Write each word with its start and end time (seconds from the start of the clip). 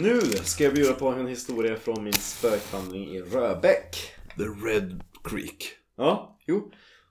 Nu 0.00 0.20
ska 0.20 0.64
jag 0.64 0.74
bjuda 0.74 0.92
på 0.92 1.08
en 1.08 1.26
historia 1.26 1.76
från 1.76 2.04
min 2.04 2.12
spökvandring 2.12 3.08
i 3.08 3.20
Röbäck. 3.22 3.96
The 4.36 4.42
Red 4.68 5.00
Creek. 5.24 5.64
Ja, 5.96 6.38
jo. 6.46 6.70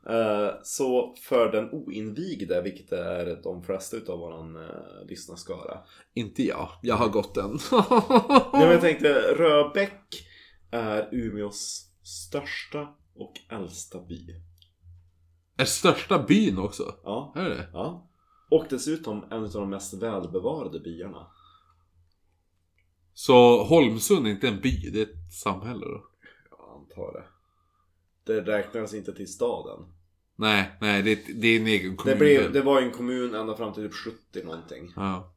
Eh, 0.09 0.49
Så 0.63 1.15
för 1.21 1.51
den 1.51 1.69
oinvigde, 1.71 2.61
vilket 2.61 2.91
är 2.91 3.41
de 3.43 3.63
flesta 3.63 3.97
utav 3.97 4.19
våran 4.19 4.55
uh, 4.55 5.05
lyssnarskara. 5.09 5.79
Inte 6.13 6.43
jag. 6.43 6.69
Jag 6.81 6.95
har 6.95 7.09
gått 7.09 7.35
den. 7.35 7.51
Nej, 7.71 8.49
men 8.53 8.71
jag 8.71 8.81
tänkte, 8.81 9.13
Röbäck 9.13 10.25
är 10.71 11.09
Umeås 11.11 11.89
största 12.03 12.87
och 13.15 13.33
äldsta 13.51 13.99
by. 14.01 14.41
Är 15.57 15.65
största 15.65 16.23
byn 16.23 16.57
också? 16.57 16.83
Ja, 17.03 17.33
Är 17.35 17.49
det? 17.49 17.69
ja. 17.73 18.11
Och 18.51 18.65
dessutom 18.69 19.23
en 19.31 19.43
av 19.43 19.51
de 19.51 19.69
mest 19.69 19.93
välbevarade 19.93 20.79
byarna. 20.79 21.27
Så 23.17 23.63
Holmsund 23.63 24.27
är 24.27 24.31
inte 24.31 24.47
en 24.47 24.61
by, 24.61 24.89
det 24.89 24.99
är 24.99 25.03
ett 25.03 25.33
samhälle 25.33 25.85
då? 25.85 26.05
Jag 26.49 26.69
antar 26.75 27.13
det. 27.13 27.23
Det 28.33 28.41
räknas 28.41 28.93
inte 28.93 29.13
till 29.13 29.33
staden. 29.33 29.79
Nej, 30.35 30.77
nej 30.81 31.01
det, 31.03 31.11
är- 31.11 31.33
det 31.41 31.47
är 31.47 31.59
en 31.59 31.67
egen 31.67 31.95
kommun. 31.97 32.13
Det, 32.13 32.19
blev, 32.19 32.51
det 32.53 32.61
var 32.61 32.81
en 32.81 32.91
kommun 32.91 33.35
ända 33.35 33.57
fram 33.57 33.73
till 33.73 33.83
typ 33.83 33.93
70 33.93 34.43
någonting. 34.43 34.93
Ja, 34.95 35.33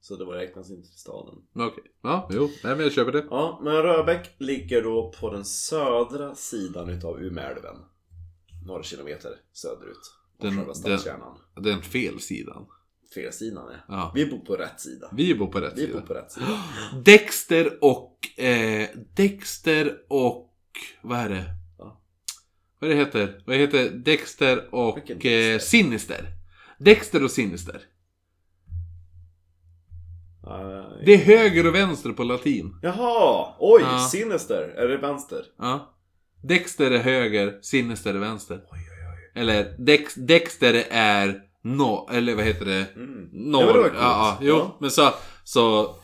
Så 0.00 0.16
det 0.16 0.24
var 0.24 0.34
räknas 0.34 0.70
inte 0.70 0.88
till 0.88 0.98
staden. 0.98 1.34
okej. 1.54 1.84
Ja, 2.02 2.28
jo. 2.32 2.42
Nej 2.64 2.74
men 2.76 2.80
jag 2.80 2.92
köper 2.92 3.12
det. 3.12 3.26
Ja, 3.30 3.60
men 3.62 3.72
Röbäck 3.82 4.30
ligger 4.38 4.82
då 4.82 5.12
på 5.20 5.30
den 5.32 5.44
södra 5.44 6.34
sidan 6.34 6.88
utav 6.88 7.20
Umeälven. 7.22 7.76
Några 8.66 8.82
kilometer 8.82 9.30
söderut. 9.52 10.12
Den, 10.38 10.66
Den-. 10.84 11.64
Den 11.64 11.82
fel 11.82 12.20
sidan. 12.20 12.66
Fel 13.14 13.32
sidan 13.32 13.68
är. 13.68 13.84
Ja. 13.88 14.12
Vi 14.14 14.26
bor 14.26 14.38
på 14.38 14.56
rätt 14.56 14.80
sida. 14.80 15.08
Vi 15.12 15.34
bor 15.34 15.46
på 15.46 15.60
rätt 15.60 15.72
Vi 15.76 15.80
sida. 15.86 16.00
bor 16.00 16.06
på 16.06 16.14
rätt 16.14 16.32
sida. 16.32 16.46
Dexter 17.04 17.84
och... 17.84 18.40
Eh, 18.40 18.88
Dexter 19.14 19.96
och... 20.08 20.52
Vad 21.02 21.18
är 21.18 21.28
det? 21.28 21.44
Ja. 21.78 22.00
Vad 22.78 22.90
det 22.90 22.96
heter? 22.96 23.42
Vad 23.46 23.56
heter 23.56 23.90
Dexter 23.90 24.74
och 24.74 24.98
eh, 24.98 25.04
Dexter? 25.16 25.58
Sinister? 25.58 26.26
Dexter 26.78 27.24
och 27.24 27.30
Sinister. 27.30 27.80
Ja, 30.42 30.88
Det 31.04 31.12
är 31.14 31.18
höger 31.18 31.66
och 31.66 31.74
vänster 31.74 32.12
på 32.12 32.24
latin. 32.24 32.78
Jaha! 32.82 33.54
Oj! 33.58 33.82
Ja. 33.82 33.98
Sinister! 33.98 34.62
Är 34.76 34.88
det 34.88 34.96
vänster? 34.96 35.44
Ja. 35.58 35.94
Dexter 36.42 36.90
är 36.90 36.98
höger, 36.98 37.58
Sinister 37.62 38.14
är 38.14 38.18
vänster. 38.18 38.60
Eller 39.34 39.74
Dex, 39.78 40.14
Dexter 40.14 40.84
är 40.90 41.42
no, 41.66 42.08
eller 42.12 42.34
vad 42.34 42.44
heter 42.44 42.64
det? 42.64 42.86
Mm. 42.96 43.28
Norr. 43.32 43.62
Ja, 43.66 43.72
men 43.72 43.82
det 43.82 43.98
Ja, 43.98 44.38
jo, 44.40 44.56
Ja. 44.56 44.76
men 44.80 44.90
så, 44.90 45.10
så 45.44 45.96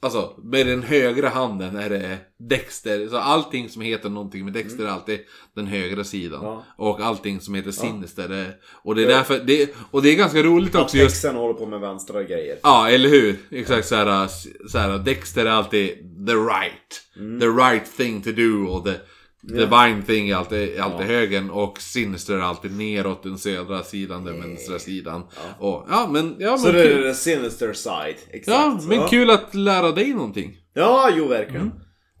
Alltså 0.00 0.34
med 0.42 0.66
den 0.66 0.82
högra 0.82 1.28
handen 1.28 1.76
är 1.76 1.90
det 1.90 2.18
Dexter. 2.48 3.08
Så 3.08 3.16
allting 3.16 3.68
som 3.68 3.82
heter 3.82 4.08
någonting 4.08 4.44
med 4.44 4.52
Dexter 4.54 4.84
är 4.84 4.88
alltid 4.88 5.20
den 5.54 5.66
högra 5.66 6.04
sidan. 6.04 6.40
Mm. 6.40 6.52
Ja. 6.52 6.64
Och 6.76 7.00
allting 7.00 7.40
som 7.40 7.54
heter 7.54 7.70
Sinister 7.70 8.28
är... 8.28 8.54
Och 8.82 8.94
det 8.94 9.02
är 9.02 9.06
därför... 9.06 9.38
Det, 9.38 9.74
och 9.90 10.02
det 10.02 10.08
är 10.08 10.16
ganska 10.16 10.42
roligt 10.42 10.74
också 10.74 10.96
just... 10.96 11.10
texten 11.14 11.36
håller 11.36 11.54
på 11.54 11.66
med 11.66 11.80
vänstra 11.80 12.22
grejer. 12.22 12.58
Ja, 12.62 12.88
eller 12.90 13.08
hur? 13.08 13.38
Exakt 13.50 13.88
såhär, 13.88 14.28
såhär 14.68 14.98
Dexter 14.98 15.46
är 15.46 15.50
alltid 15.50 15.88
the 16.26 16.34
right. 16.34 17.02
Mm. 17.16 17.40
The 17.40 17.46
right 17.46 17.96
thing 17.96 18.22
to 18.22 18.30
do. 18.30 18.66
Och 18.68 18.84
the 18.84 18.94
divine 19.42 20.02
thing 20.06 20.28
är 20.28 20.34
alltid, 20.36 20.68
är 20.68 20.82
alltid 20.82 21.06
Ja. 21.06 21.10
högen. 21.12 21.50
Och 21.50 21.80
Sinister 21.80 22.34
är 22.34 22.40
alltid 22.40 22.76
neråt 22.76 23.22
den 23.22 23.38
södra 23.38 23.82
sidan, 23.82 24.24
den 24.24 24.40
vänstra 24.40 24.78
sidan. 24.78 25.22
Och, 25.58 25.86
ja 25.88 26.08
men, 26.12 26.36
ja 26.38 26.50
men 26.50 26.58
Så 26.58 26.72
det 26.72 26.92
är 26.92 27.02
the 27.02 27.14
sinister 27.14 27.72
side. 27.72 28.16
Exakt. 28.30 28.48
Ja, 28.48 28.80
men 28.88 29.08
kul 29.08 29.30
att 29.30 29.54
lära 29.54 29.92
dig 29.92 30.14
någonting. 30.14 30.56
Ja, 30.72 31.10
jo 31.16 31.28
verkligen. 31.28 31.72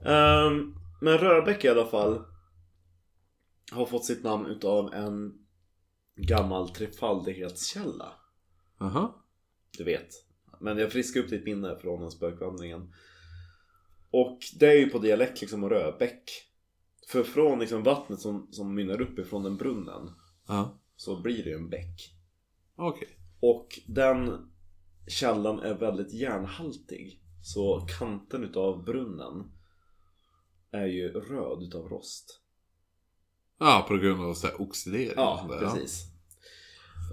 Mm. 0.04 0.52
Ehm, 0.52 0.74
men 1.00 1.18
Rörbäck 1.18 1.64
i 1.64 1.68
alla 1.68 1.86
fall 1.86 2.24
har 3.72 3.86
fått 3.86 4.04
sitt 4.04 4.24
namn 4.24 4.46
utav 4.46 4.94
en 4.94 5.32
gammal 6.16 6.68
trefaldighetskälla. 6.68 8.12
Aha. 8.80 9.24
Du 9.78 9.84
vet. 9.84 10.08
Men 10.60 10.78
jag 10.78 10.92
friskar 10.92 11.20
upp 11.20 11.30
ditt 11.30 11.44
minne 11.44 11.76
från 11.82 12.00
den 12.00 12.10
spökvandringen. 12.10 12.94
Och 14.10 14.38
det 14.60 14.66
är 14.66 14.74
ju 14.78 14.88
på 14.90 14.98
dialekt 14.98 15.40
liksom 15.40 15.68
Röbäck. 15.68 16.22
För 17.08 17.22
från 17.22 17.58
liksom 17.58 17.82
vattnet 17.82 18.20
som, 18.20 18.48
som 18.50 18.74
mynnar 18.74 19.00
upp 19.00 19.18
ifrån 19.18 19.42
den 19.42 19.56
brunnen 19.56 20.10
Ja, 20.48 20.78
så 20.96 21.20
blir 21.20 21.44
det 21.44 21.50
ju 21.50 21.56
en 21.56 21.70
bäck. 21.70 22.14
okej. 22.76 23.08
Och 23.40 23.78
den 23.86 24.50
källan 25.06 25.60
är 25.60 25.74
väldigt 25.74 26.12
järnhaltig. 26.12 27.20
Så 27.42 27.86
kanten 27.98 28.44
utav 28.44 28.84
brunnen 28.84 29.52
är 30.70 30.86
ju 30.86 31.08
röd 31.08 31.62
utav 31.62 31.88
rost. 31.88 32.40
Ja, 33.58 33.84
på 33.88 33.96
grund 33.96 34.20
av 34.22 34.34
så 34.34 34.46
här 34.46 34.60
oxidering 34.62 35.08
och 35.08 35.14
Ja, 35.24 35.38
sånt 35.40 35.52
där, 35.52 35.58
precis. 35.70 36.04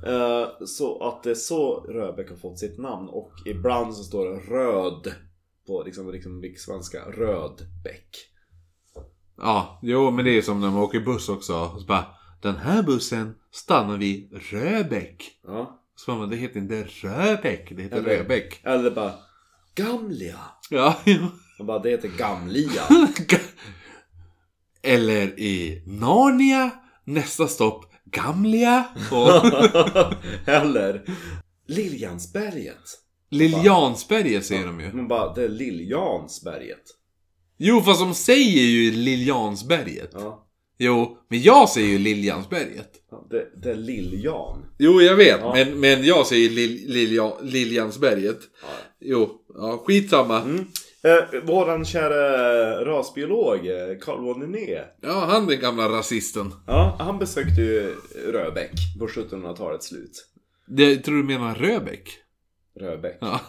Eh, 0.05 0.66
Så 0.66 1.03
att 1.03 1.23
det 1.23 1.31
är 1.31 1.35
så 1.35 1.79
Röbäck 1.79 2.29
har 2.29 2.38
fått 2.38 2.59
sitt 2.59 2.78
namn 2.78 3.09
och 3.09 3.31
ibland 3.45 3.95
så 3.95 4.03
står 4.03 4.25
det 4.29 4.39
röd 4.39 5.13
på 5.67 5.84
liksom, 5.84 6.11
liksom 6.11 6.53
svenska 6.57 7.11
röd 7.11 7.61
bäck. 7.84 8.31
Ja, 9.38 9.79
jo 9.84 10.12
men 10.12 10.25
det 10.25 10.38
är 10.38 10.41
som 10.41 10.62
när 10.62 10.69
man 10.72 10.81
åker 10.81 11.00
buss 11.00 11.29
också. 11.29 11.79
Så 11.79 11.85
bara, 11.85 12.06
den 12.41 12.56
här 12.56 12.84
bussen 12.84 13.35
stannar 13.51 13.97
vid 13.97 14.34
Röbäck. 14.51 15.31
Ja. 15.47 15.81
Så 15.96 16.12
bara, 16.12 16.19
men 16.19 16.29
det 16.29 16.35
heter 16.35 16.59
inte 16.59 16.84
Röbäck, 17.01 17.72
det 17.75 17.84
heter 17.84 17.97
Eller- 17.97 18.18
Röbäck. 18.18 18.59
Eller 18.63 18.91
bara 18.91 19.13
Gamlia. 19.75 20.40
Ja, 20.69 20.96
jo. 21.06 21.28
Man 21.57 21.68
bara, 21.68 21.79
det 21.79 21.90
heter 21.90 22.09
Gamlia. 22.18 22.84
Eller 24.81 25.40
i 25.40 25.84
Narnia, 25.85 26.69
nästa 27.03 27.47
stopp 27.47 27.85
Gamlia 28.06 28.85
och 29.12 29.46
Eller 30.50 31.06
Liljansberget. 31.67 32.84
Liljansberget 33.29 34.46
säger 34.46 34.66
de 34.66 34.79
ju. 34.79 34.94
Man 34.94 35.07
bara, 35.07 35.34
det 35.34 35.44
är 35.44 35.50
Liljansberget. 35.50 36.84
Jo, 37.57 37.81
fast 37.81 37.99
de 37.99 38.13
säger 38.13 38.61
ju 38.61 38.91
Liljansberget. 38.91 40.11
Ja. 40.13 40.41
Jo, 40.77 41.17
men 41.29 41.41
jag 41.41 41.69
säger 41.69 41.88
ju 41.88 41.97
Liljansberget. 41.97 42.89
Ja, 43.11 43.27
Det, 43.29 43.47
det 43.61 43.69
är 43.71 43.75
Liljan. 43.75 44.66
Jo, 44.79 45.01
jag 45.01 45.16
vet, 45.16 45.39
Ja. 45.41 45.53
men, 45.53 45.79
men 45.79 46.03
jag 46.03 46.27
säger 46.27 46.49
Lil, 46.49 46.83
Lilja, 46.88 47.31
Liljansberget. 47.41 48.39
Ja. 48.61 48.67
Jo, 48.99 49.29
ja, 49.55 49.83
skitsamma. 49.85 50.41
Mm. 50.41 50.66
Eh, 51.03 51.41
våran 51.43 51.85
kära 51.85 52.85
rasbiolog 52.85 53.55
eh, 53.67 53.97
Carl 54.01 54.22
von 54.23 54.41
Linné. 54.41 54.81
Ja, 55.01 55.25
han 55.29 55.47
den 55.47 55.59
gamla 55.59 55.89
rasisten. 55.89 56.53
Ja, 56.67 56.95
han 56.99 57.19
besökte 57.19 57.61
ju 57.61 57.95
Röbäck 58.31 58.72
på 58.99 59.07
1700-talets 59.07 59.87
slut. 59.87 60.25
Det, 60.67 60.97
tror 60.97 61.16
du 61.17 61.23
menar 61.23 61.55
Röbäck? 61.55 62.09
Röbäck. 62.79 63.17
Ja. 63.22 63.41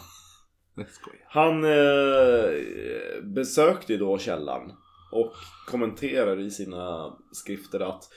Han 1.27 1.63
eh, 1.63 3.23
besökte 3.23 3.93
ju 3.93 3.99
då 3.99 4.17
källan 4.17 4.71
och 5.11 5.33
kommenterar 5.67 6.39
i 6.39 6.51
sina 6.51 7.17
skrifter 7.31 7.79
att 7.79 8.09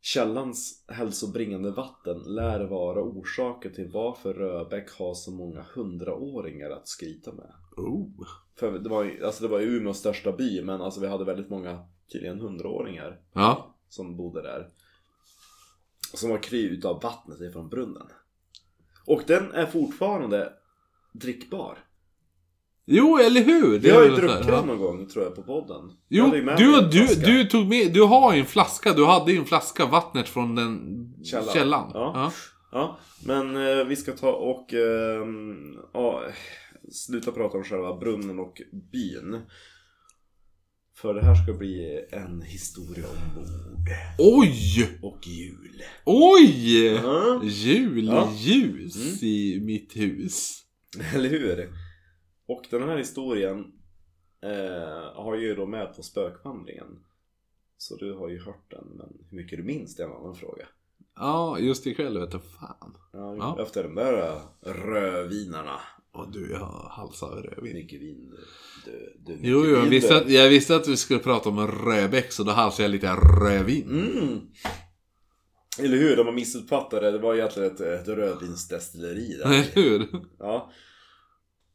källans 0.00 0.84
hälsobringande 0.88 1.70
vatten 1.70 2.18
lär 2.18 2.64
vara 2.64 3.02
orsaken 3.02 3.74
till 3.74 3.90
varför 3.92 4.34
Röbäck 4.34 4.90
har 4.90 5.14
så 5.14 5.30
många 5.30 5.66
hundraåringar 5.74 6.70
att 6.70 6.88
skryta 6.88 7.32
med. 7.32 7.52
Oh. 7.76 8.08
För 8.58 8.78
det 8.78 8.88
var 8.88 9.04
ju 9.04 9.24
alltså 9.24 9.42
det 9.42 9.48
var 9.48 9.60
ju 9.60 9.76
Umeås 9.76 9.98
största 9.98 10.32
by 10.32 10.62
men 10.62 10.82
alltså 10.82 11.00
vi 11.00 11.06
hade 11.06 11.24
väldigt 11.24 11.50
många 11.50 11.78
tydligen 12.12 12.40
hundraåringar 12.40 13.20
Ja. 13.34 13.74
som 13.88 14.16
bodde 14.16 14.42
där. 14.42 14.68
Som 16.14 16.30
var 16.30 16.38
kry 16.38 16.68
utav 16.68 17.02
vattnet 17.02 17.40
ifrån 17.40 17.68
brunnen. 17.68 18.06
Och 19.06 19.22
den 19.26 19.52
är 19.52 19.66
fortfarande 19.66 20.52
drickbar. 21.12 21.78
Jo, 22.90 23.18
eller 23.18 23.40
hur? 23.44 23.78
Vi 23.78 23.90
har 23.90 24.02
ju 24.04 24.10
druckit 24.10 24.46
ja. 24.48 24.56
den 24.56 24.66
någon 24.66 24.78
gång 24.78 25.06
tror 25.06 25.24
jag 25.24 25.34
på 25.34 25.42
podden. 25.42 25.90
Jag 26.08 26.36
Jo, 26.58 26.80
du, 26.80 27.06
du, 27.06 27.14
du 27.14 27.44
tog 27.44 27.66
med, 27.66 27.92
du 27.92 28.02
har 28.02 28.34
ju 28.34 28.40
en 28.40 28.46
flaska, 28.46 28.92
du 28.92 29.04
hade 29.04 29.32
ju 29.32 29.38
en 29.38 29.44
flaska 29.44 29.86
vattnet 29.86 30.28
från 30.28 30.54
den 30.54 30.78
Källan. 31.24 31.54
källan. 31.54 31.90
Ja. 31.94 32.32
Ja, 32.72 32.98
men 33.24 33.56
eh, 33.56 33.84
vi 33.84 33.96
ska 33.96 34.12
ta 34.12 34.32
och 34.32 34.74
ehm, 34.74 35.76
ja, 35.92 36.22
sluta 36.92 37.32
prata 37.32 37.56
om 37.58 37.64
själva 37.64 37.96
brunnen 37.96 38.38
och 38.38 38.62
byn. 38.92 39.40
För 40.96 41.14
det 41.14 41.24
här 41.24 41.34
ska 41.34 41.52
bli 41.52 42.04
en 42.12 42.42
historia 42.42 43.04
om 43.06 43.34
mord 43.42 43.88
Oj! 44.18 44.98
och 45.02 45.18
jul. 45.26 45.82
Oj! 46.04 46.84
Ja, 46.94 47.40
Jul, 47.44 48.06
Ja. 48.06 48.32
ljus 48.36 49.22
i 49.22 49.60
mitt 49.60 49.96
hus. 49.96 50.62
eller 51.14 51.28
hur? 51.28 51.68
Och 52.48 52.66
den 52.70 52.82
här 52.82 52.96
historien 52.96 53.72
eh, 54.42 55.22
har 55.22 55.36
ju 55.36 55.54
då 55.54 55.66
med 55.66 55.96
på 55.96 56.02
spökvandringen. 56.02 56.98
Så 57.76 57.96
du 57.96 58.14
har 58.14 58.28
ju 58.28 58.40
hört 58.40 58.70
den, 58.70 58.84
men 58.96 59.26
hur 59.30 59.36
mycket 59.36 59.58
du 59.58 59.64
minns 59.64 59.96
det 59.96 60.02
är 60.02 60.06
en 60.06 60.12
annan 60.12 60.34
fråga. 60.34 60.66
Ja, 61.16 61.58
just 61.58 61.86
ikväll 61.86 62.18
vet 62.18 62.30
du 62.30 62.38
fan. 62.38 62.96
Ja, 63.12 63.36
Ja. 63.36 63.62
Efter 63.62 63.82
de 63.82 63.94
där 63.94 64.32
eh, 64.32 64.42
rödvinarna. 64.72 65.80
Och 66.12 66.32
du, 66.32 66.50
jag 66.50 66.66
halsar 66.90 67.28
rödvin. 67.28 67.74
Mycket 67.74 68.00
vin. 68.00 68.34
Du, 68.84 69.16
du, 69.26 69.38
Jo, 69.42 69.64
jo, 69.64 69.70
jag 69.70 69.80
vin, 69.80 69.90
visste, 69.90 70.16
att, 70.16 70.30
jag 70.30 70.48
visste 70.48 70.76
att 70.76 70.88
vi 70.88 70.96
skulle 70.96 71.20
prata 71.20 71.48
om 71.48 71.58
en 71.58 71.68
rödbäck 71.68 72.32
så 72.32 72.42
då 72.42 72.52
halsade 72.52 72.82
jag 72.82 72.90
lite 72.90 73.14
rödvin. 73.14 73.88
Mm. 73.90 74.40
Eller 75.78 75.96
hur? 75.96 76.16
De 76.16 76.26
har 76.26 76.32
missuppfattat 76.32 77.00
det. 77.00 77.10
Det 77.10 77.18
var 77.18 77.34
egentligen 77.34 77.72
ett, 77.72 77.80
ett 77.80 78.08
rödvinsdestilleri 78.08 79.36
där. 79.36 79.46
Eller 79.46 79.74
hur? 79.74 80.08
Ja. 80.38 80.72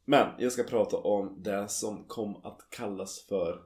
Men 0.04 0.30
jag 0.38 0.52
ska 0.52 0.62
prata 0.62 0.96
om 0.96 1.42
det 1.42 1.68
som 1.68 2.04
kom 2.04 2.36
att 2.36 2.66
kallas 2.70 3.26
för 3.28 3.60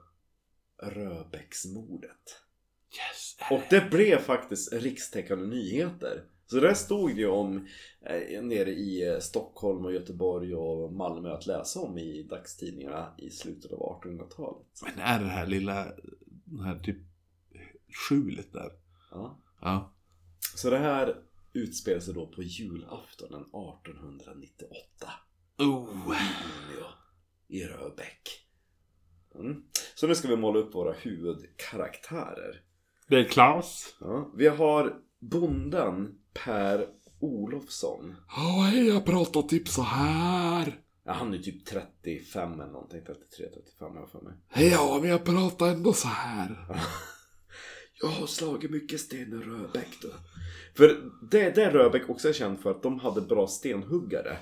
Röbäcksmordet. 0.83 2.41
Yes. 2.91 3.37
Och 3.51 3.61
det 3.69 3.89
blev 3.91 4.17
faktiskt 4.17 4.73
rikstäckande 4.73 5.47
nyheter. 5.47 6.23
Så 6.45 6.59
det 6.59 6.75
stod 6.75 7.11
ju 7.11 7.27
om 7.27 7.67
eh, 8.01 8.43
nere 8.43 8.71
i 8.71 9.07
eh, 9.07 9.19
Stockholm 9.19 9.85
och 9.85 9.93
Göteborg 9.93 10.55
och 10.55 10.93
Malmö 10.93 11.33
att 11.33 11.45
läsa 11.45 11.79
om 11.79 11.97
i 11.97 12.23
dagstidningarna 12.23 13.13
i 13.17 13.29
slutet 13.29 13.71
av 13.71 14.01
1800-talet. 14.01 14.67
Men 14.83 14.99
är 14.99 15.19
det 15.19 15.29
här 15.29 15.47
lilla, 15.47 15.87
det 16.45 16.63
här 16.63 16.79
typ 16.79 16.97
skjulet 18.09 18.53
där? 18.53 18.71
Ja. 19.11 19.39
Ja. 19.61 19.93
Så 20.55 20.69
det 20.69 20.77
här 20.77 21.15
utspelar 21.53 21.99
sig 21.99 22.13
då 22.13 22.27
på 22.27 22.43
julaftonen 22.43 23.41
1898 23.41 25.11
Oh. 25.59 25.65
i 25.65 26.19
Umeå, 26.69 26.85
i 27.47 27.63
Röbäck. 27.63 28.29
Mm. 29.35 29.63
Så 29.95 30.07
nu 30.07 30.15
ska 30.15 30.27
vi 30.27 30.35
måla 30.35 30.59
upp 30.59 30.75
våra 30.75 30.93
huvudkaraktärer. 30.93 32.61
Det 33.07 33.15
är 33.15 33.23
Klas. 33.23 33.95
Ja, 33.99 34.31
vi 34.35 34.47
har 34.47 34.95
bonden 35.19 36.19
Per 36.33 36.87
Olofsson. 37.19 38.15
Ja, 38.27 38.69
hej, 38.71 38.87
jag 38.87 39.05
pratar 39.05 39.41
typ 39.41 39.67
så 39.67 39.81
här. 39.81 40.79
Ja, 41.03 41.13
han 41.13 41.33
är 41.33 41.37
typ 41.37 41.65
35 41.65 42.53
eller 42.53 42.71
någonting, 42.71 43.01
33, 43.05 43.45
35 43.53 43.93
har 43.93 44.01
jag 44.01 44.09
för 44.09 44.21
mig. 44.21 44.33
Hej, 44.47 44.69
ja, 44.69 44.97
men 45.01 45.09
jag 45.09 45.23
pratar 45.23 45.67
ändå 45.67 45.93
så 45.93 46.07
här. 46.07 46.67
Jag 48.01 48.09
har 48.09 48.27
slagit 48.27 48.71
mycket 48.71 48.99
sten 48.99 49.33
i 49.33 49.45
Röbäck 49.45 50.01
då. 50.01 50.07
För 50.77 51.11
det, 51.31 51.55
det 51.55 51.63
är 51.63 51.71
Röbäck 51.71 52.09
också 52.09 52.29
är 52.29 52.33
känd 52.33 52.59
för 52.59 52.71
att 52.71 52.83
de 52.83 52.99
hade 52.99 53.21
bra 53.21 53.47
stenhuggare. 53.47 54.37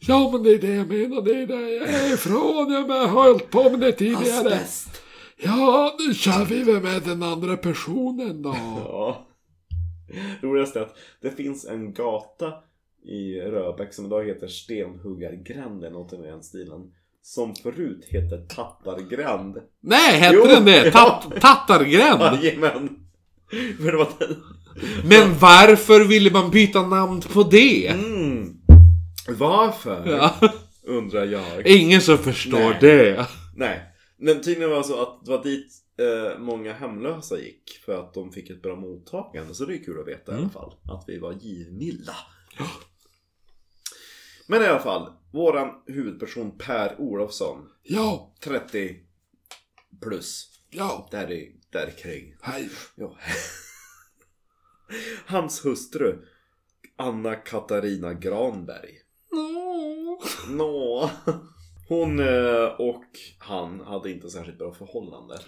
Ja, 0.00 0.30
men 0.32 0.42
det 0.42 0.50
är 0.50 0.58
det 0.58 0.74
jag 0.74 0.88
menar. 0.88 1.22
Det 1.22 1.42
är 1.42 1.46
där 1.46 1.68
jag 1.68 1.88
är 1.88 2.14
ifrån. 2.14 2.72
Jag 2.72 2.88
har 2.88 3.08
hållit 3.08 3.50
på 3.50 3.70
med 3.70 3.80
det 3.80 3.92
tidigare. 3.92 4.54
Asbest! 4.54 5.02
Ja, 5.42 5.96
nu 5.98 6.14
kör 6.14 6.44
vi 6.44 6.62
väl 6.62 6.82
med 6.82 7.02
den 7.02 7.22
andra 7.22 7.56
personen 7.56 8.42
då. 8.42 8.56
Ja. 8.84 9.26
Roligast 10.42 10.76
är 10.76 10.80
att 10.80 10.96
det 11.22 11.30
finns 11.30 11.64
en 11.64 11.92
gata 11.92 12.52
i 13.04 13.40
Röbäck 13.40 13.94
som 13.94 14.06
idag 14.06 14.24
heter 14.26 14.46
Stenhuggargränd 14.48 15.78
eller 15.84 15.90
någonting 15.90 16.24
i 16.24 16.26
den 16.26 16.42
stilen. 16.42 16.80
Som 17.22 17.54
förut 17.54 18.06
hette 18.10 18.36
Tattargränd. 18.54 19.56
Nej, 19.80 20.18
hette 20.20 20.34
Jo, 20.36 20.44
den 20.46 20.64
det? 20.64 20.84
ja. 20.94 21.22
Tat- 21.30 21.40
Tattargränd? 21.40 22.44
Jajamän! 22.44 22.88
Men 25.04 25.38
varför 25.38 26.04
ville 26.04 26.30
man 26.30 26.50
byta 26.50 26.82
namn 26.86 27.20
på 27.20 27.42
det? 27.42 27.86
Mm. 27.88 28.59
Varför? 29.38 30.06
Ja. 30.10 30.34
Undrar 30.82 31.24
jag. 31.24 31.66
Ingen 31.66 32.00
som 32.00 32.18
förstår 32.18 32.58
Nej. 32.58 32.78
det. 32.80 33.26
Nej. 33.56 33.82
Men 34.16 34.42
tydligen 34.42 34.70
var 34.70 34.78
det 34.78 34.84
så 34.84 35.02
att 35.02 35.24
det 35.24 35.30
var 35.30 35.42
dit 35.42 35.72
eh, 35.98 36.38
många 36.38 36.72
hemlösa 36.72 37.38
gick 37.38 37.80
för 37.84 38.00
att 38.00 38.14
de 38.14 38.32
fick 38.32 38.50
ett 38.50 38.62
bra 38.62 38.76
mottagande. 38.76 39.54
Så 39.54 39.64
det 39.64 39.74
är 39.74 39.84
kul 39.84 40.00
att 40.00 40.08
veta 40.08 40.32
i 40.32 40.36
alla 40.38 40.48
fall. 40.48 40.74
Att 40.84 41.04
vi 41.06 41.18
var 41.18 41.32
givmilda. 41.32 42.14
Men 44.46 44.62
i 44.62 44.66
alla 44.66 44.80
fall, 44.80 45.12
våran 45.32 45.68
huvudperson 45.86 46.58
Per 46.58 47.00
Olofsson. 47.00 47.68
Ja, 47.82 48.34
30 48.44 48.96
plus. 50.02 50.50
ja, 50.70 51.08
Där 51.10 51.30
är, 51.30 51.48
där 51.72 51.90
kring. 51.90 52.34
hej. 52.42 52.68
Ja. 52.94 53.18
Hans 55.26 55.64
hustru 55.64 56.18
Anna 56.96 57.34
Katarina 57.34 58.14
Granberg. 58.14 58.90
Nå. 60.48 61.10
Hon 61.88 62.20
eh, 62.20 62.64
och 62.64 63.04
han 63.38 63.80
hade 63.80 64.10
inte 64.10 64.30
särskilt 64.30 64.58
bra 64.58 64.74
förhållande. 64.74 65.38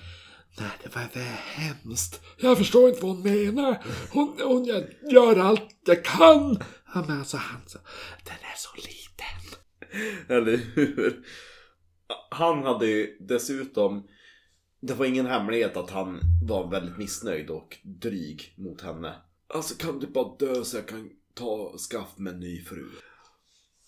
Nej, 0.58 0.70
det 0.82 0.94
var 0.94 1.08
det 1.12 1.20
hemskt. 1.20 2.20
Jag 2.38 2.58
förstår 2.58 2.88
inte 2.88 3.02
vad 3.02 3.10
hon 3.10 3.22
menar. 3.22 3.84
Hon, 4.12 4.38
hon 4.44 4.64
jag 4.64 4.84
gör 5.12 5.36
allt 5.36 5.68
jag 5.86 6.04
kan. 6.04 6.58
Ja, 6.94 7.04
men 7.08 7.18
alltså 7.18 7.36
han 7.36 7.60
så, 7.66 7.78
den 8.24 8.34
är 8.34 8.56
så 8.56 8.70
liten. 8.76 9.58
Eller 10.36 10.56
hur? 10.56 11.26
Han 12.30 12.62
hade 12.62 12.86
ju 12.86 13.16
dessutom 13.20 14.08
Det 14.80 14.94
var 14.94 15.06
ingen 15.06 15.26
hemlighet 15.26 15.76
att 15.76 15.90
han 15.90 16.20
var 16.44 16.70
väldigt 16.70 16.98
missnöjd 16.98 17.50
och 17.50 17.78
dryg 17.82 18.54
mot 18.58 18.80
henne. 18.80 19.14
Alltså 19.54 19.74
kan 19.74 19.98
du 19.98 20.06
bara 20.06 20.36
dö 20.36 20.64
så 20.64 20.76
jag 20.76 20.88
kan 20.88 21.10
ta 21.34 21.74
skaff 21.78 22.18
med 22.18 22.32
en 22.32 22.40
ny 22.40 22.64
fru. 22.64 22.88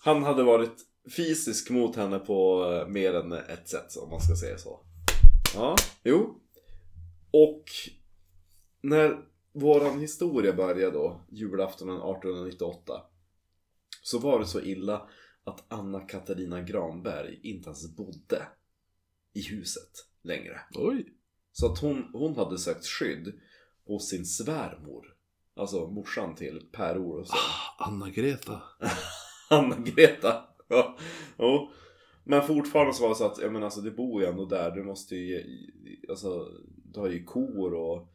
Han 0.05 0.23
hade 0.23 0.43
varit 0.43 0.85
fysisk 1.17 1.69
mot 1.69 1.95
henne 1.95 2.19
på 2.19 2.63
eh, 2.71 2.87
mer 2.87 3.13
än 3.13 3.31
ett 3.31 3.69
sätt 3.69 3.97
om 3.97 4.09
man 4.09 4.21
ska 4.21 4.35
säga 4.35 4.57
så. 4.57 4.85
Ja, 5.55 5.75
jo. 6.03 6.41
Och 7.31 7.63
när 8.81 9.25
våran 9.53 9.99
historia 9.99 10.53
började 10.53 10.91
då, 10.91 11.25
julaftonen 11.29 11.95
1898. 11.95 13.01
Så 14.03 14.19
var 14.19 14.39
det 14.39 14.45
så 14.45 14.61
illa 14.61 15.09
att 15.43 15.63
Anna 15.67 15.99
Katarina 15.99 16.61
Granberg 16.61 17.39
inte 17.43 17.69
ens 17.69 17.95
bodde 17.95 18.47
i 19.33 19.41
huset 19.41 19.91
längre. 20.21 20.61
Oj. 20.73 21.05
Så 21.51 21.71
att 21.71 21.79
hon, 21.79 22.09
hon 22.13 22.35
hade 22.35 22.59
sökt 22.59 22.85
skydd 22.85 23.33
hos 23.85 24.09
sin 24.09 24.25
svärmor. 24.25 25.05
Alltså 25.55 25.87
morsan 25.87 26.35
till 26.35 26.67
Per 26.71 26.97
Olofsson. 26.97 27.37
Anna-Greta. 27.77 28.61
Anna-Greta. 29.49 30.43
Ja. 30.67 30.97
Jo. 31.39 31.69
Men 32.23 32.47
fortfarande 32.47 32.93
så 32.93 33.03
var 33.03 33.09
det 33.09 33.15
så 33.15 33.25
att, 33.25 33.41
jag 33.41 33.53
menar 33.53 33.65
alltså 33.65 33.81
du 33.81 33.91
bor 33.91 34.21
ju 34.21 34.27
ändå 34.27 34.45
där. 34.45 34.71
Du 34.71 34.83
måste 34.83 35.15
ju, 35.15 35.43
alltså 36.09 36.47
du 36.93 36.99
har 36.99 37.09
ju 37.09 37.23
kor 37.23 37.73
och, 37.73 38.07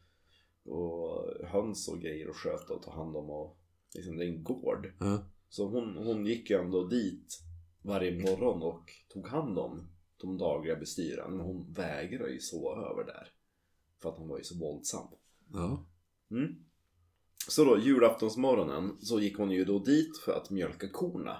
och 0.65 1.47
höns 1.47 1.87
och 1.87 2.01
grejer 2.01 2.29
att 2.29 2.35
sköta 2.35 2.73
och 2.73 2.83
ta 2.83 2.91
hand 2.91 3.15
om 3.15 3.29
och 3.29 3.57
liksom 3.95 4.17
det 4.17 4.25
är 4.25 4.29
en 4.29 4.43
gård. 4.43 4.93
Ja. 4.99 5.25
Så 5.49 5.67
hon, 5.67 5.97
hon 5.97 6.25
gick 6.25 6.49
ju 6.49 6.57
ändå 6.57 6.87
dit 6.87 7.39
varje 7.81 8.11
morgon 8.11 8.61
och 8.61 8.91
tog 9.09 9.27
hand 9.27 9.59
om 9.59 9.87
de 10.17 10.37
dagliga 10.37 10.75
bestyren. 10.75 11.31
Men 11.31 11.45
hon 11.45 11.73
vägrade 11.73 12.31
ju 12.31 12.39
sova 12.39 12.89
över 12.91 13.03
där. 13.03 13.27
För 14.01 14.09
att 14.09 14.17
hon 14.17 14.27
var 14.27 14.37
ju 14.37 14.43
så 14.43 14.59
våldsam. 14.59 15.07
Ja. 15.53 15.87
Mm. 16.31 16.65
Så 17.47 17.63
då 17.63 17.79
julaftonsmorgonen 17.79 18.97
så 19.01 19.19
gick 19.19 19.37
hon 19.37 19.51
ju 19.51 19.65
då 19.65 19.79
dit 19.79 20.17
för 20.17 20.31
att 20.31 20.49
mjölka 20.49 20.89
korna. 20.89 21.37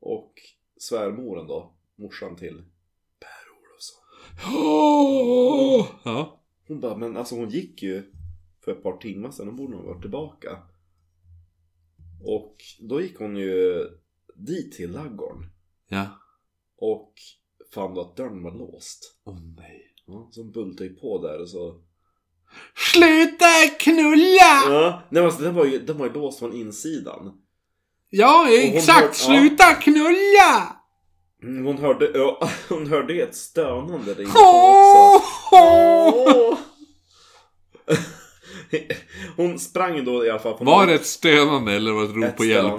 Och 0.00 0.32
svärmoren 0.76 1.46
då, 1.46 1.76
morsan 1.96 2.36
till 2.36 2.64
Per 3.18 3.46
Olofsson. 3.58 4.02
Ja. 6.04 6.42
Hon 6.68 6.80
bara, 6.80 6.96
men 6.96 7.16
alltså 7.16 7.34
hon 7.34 7.48
gick 7.50 7.82
ju 7.82 8.12
för 8.64 8.72
ett 8.72 8.82
par 8.82 8.96
timmar 8.96 9.30
sedan, 9.30 9.46
hon 9.46 9.56
borde 9.56 9.76
nog 9.76 9.84
vara 9.84 10.00
tillbaka. 10.00 10.58
Och 12.24 12.56
då 12.80 13.00
gick 13.00 13.18
hon 13.18 13.36
ju 13.36 13.84
dit 14.34 14.72
till 14.72 14.90
laggården. 14.90 15.50
Ja. 15.88 16.06
Och 16.76 17.12
fann 17.74 17.94
då 17.94 18.00
att 18.00 18.16
dörren 18.16 18.42
var 18.42 18.54
låst. 18.54 19.20
Åh 19.24 19.40
nej. 19.56 19.82
Ja, 20.06 20.28
så 20.32 20.42
hon 20.42 20.52
bultade 20.52 20.90
ju 20.90 20.96
på 20.96 21.22
där 21.22 21.40
och 21.40 21.48
så... 21.48 21.82
Sluta 22.92 23.46
knulla! 23.78 24.62
Ja, 24.68 25.02
nej, 25.10 25.24
alltså, 25.24 25.42
den, 25.42 25.54
var 25.54 25.64
ju, 25.64 25.78
den 25.78 25.98
var 25.98 26.06
ju 26.06 26.12
låst 26.12 26.38
från 26.38 26.52
insidan. 26.54 27.32
Ja, 28.10 28.48
exakt. 28.50 28.98
hör- 28.98 29.34
ja. 29.34 29.40
Sluta 29.40 29.74
knulla! 29.74 30.76
Mm, 31.42 31.64
Hon 31.66 31.78
hörde, 31.78 32.10
ja, 32.14 32.48
hon 32.68 32.86
hörde 32.86 33.14
ett 33.14 33.36
stönande 33.36 34.14
där 34.14 34.22
inne 34.22 34.30
också. 34.30 34.40
Åh! 35.52 36.58
Hon 39.36 39.58
sprang 39.58 40.04
då 40.04 40.24
i 40.24 40.30
alla 40.30 40.38
fall 40.38 40.54
på 40.54 40.64
Var 40.64 40.86
det 40.86 40.94
ett 40.94 41.06
stönande 41.06 41.72
eller 41.72 41.92
var 41.92 42.02
det 42.02 42.08
ett 42.08 42.14
rop 42.16 42.24
ett 42.24 42.36
på 42.36 42.44
hjälp? 42.44 42.72